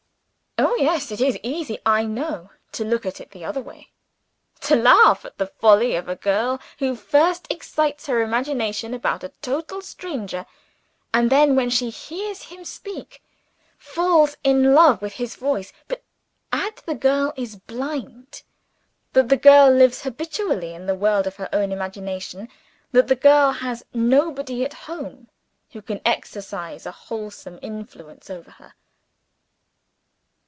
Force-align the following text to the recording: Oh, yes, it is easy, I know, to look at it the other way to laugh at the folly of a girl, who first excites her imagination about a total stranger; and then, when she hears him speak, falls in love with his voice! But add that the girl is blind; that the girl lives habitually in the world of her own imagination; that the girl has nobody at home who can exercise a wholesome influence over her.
Oh, 0.59 0.75
yes, 0.75 1.11
it 1.11 1.21
is 1.21 1.39
easy, 1.43 1.79
I 1.85 2.03
know, 2.05 2.51
to 2.73 2.83
look 2.83 3.05
at 3.05 3.21
it 3.21 3.31
the 3.31 3.45
other 3.45 3.61
way 3.61 3.89
to 4.61 4.75
laugh 4.75 5.25
at 5.25 5.37
the 5.37 5.47
folly 5.47 5.95
of 5.95 6.07
a 6.09 6.15
girl, 6.15 6.59
who 6.79 6.95
first 6.95 7.47
excites 7.49 8.05
her 8.07 8.21
imagination 8.21 8.93
about 8.93 9.23
a 9.23 9.31
total 9.41 9.81
stranger; 9.81 10.45
and 11.13 11.29
then, 11.29 11.55
when 11.55 11.69
she 11.69 11.89
hears 11.89 12.43
him 12.43 12.65
speak, 12.65 13.23
falls 13.77 14.37
in 14.43 14.73
love 14.75 15.01
with 15.01 15.13
his 15.13 15.35
voice! 15.35 15.71
But 15.87 16.03
add 16.51 16.77
that 16.77 16.85
the 16.85 16.95
girl 16.95 17.33
is 17.37 17.55
blind; 17.55 18.43
that 19.13 19.29
the 19.29 19.37
girl 19.37 19.71
lives 19.71 20.03
habitually 20.03 20.73
in 20.73 20.85
the 20.85 20.95
world 20.95 21.25
of 21.25 21.37
her 21.37 21.49
own 21.53 21.71
imagination; 21.71 22.49
that 22.91 23.07
the 23.07 23.15
girl 23.15 23.51
has 23.51 23.85
nobody 23.93 24.63
at 24.65 24.73
home 24.73 25.29
who 25.71 25.81
can 25.81 26.01
exercise 26.05 26.85
a 26.85 26.91
wholesome 26.91 27.57
influence 27.61 28.29
over 28.29 28.51
her. 28.51 28.75